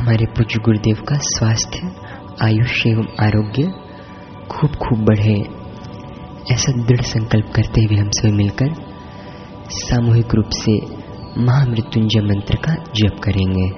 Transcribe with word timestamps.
हमारे 0.00 0.26
पूज्य 0.26 0.60
गुरुदेव 0.64 0.96
का 1.08 1.14
स्वास्थ्य, 1.14 1.90
आयुष्य 2.44 2.90
एवं 2.90 3.06
आरोग्य 3.20 3.62
खूब 4.50 4.70
खूब 4.70 5.04
बढ़े। 5.04 5.44
ऐसा 6.52 6.86
दृढ़ 6.86 7.00
संकल्प 7.00 7.52
करते 7.56 7.80
हुए 7.80 7.96
हम 7.96 8.08
सभी 8.08 8.32
मिलकर 8.32 8.74
सामूहिक 9.70 10.34
रूप 10.34 10.48
से 10.52 10.80
महामृत्युंजय 11.40 12.20
मंत्र 12.20 12.56
का 12.56 12.74
जप 12.74 13.20
करेंगे। 13.24 13.70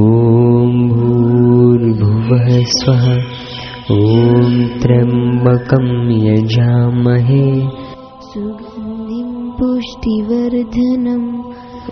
ॐ 0.03 0.77
भूर्भुवः 0.93 2.47
स्वः 2.77 3.05
ॐ 3.97 4.55
त्र्यम्बकं 4.81 5.89
यजामहे 6.29 7.45
पुष्टिवर्धनम्। 9.59 11.27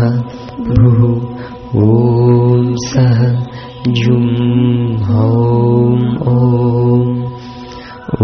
भुः। 0.68 1.00
ॐ 1.84 1.86
सः 2.76 3.20
जुं 3.88 4.28
हौं 5.04 6.00
ॐ 6.34 6.36
ॐ 8.22 8.24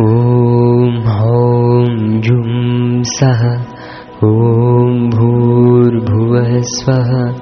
ॐ 0.00 1.06
हौं 1.06 2.20
जुं 2.20 3.02
सः 3.02 3.64
ॐ 4.24 5.10
भूर्भुवः 5.10 6.62
स्वः। 6.62 7.32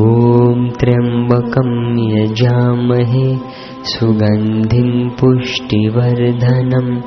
ॐ 0.00 0.70
त्र्यम्बकं 0.80 1.98
यजामहे। 1.98 3.36
सुगन्धिं 3.84 5.08
पुष्टिवर्धनम्। 5.08 7.02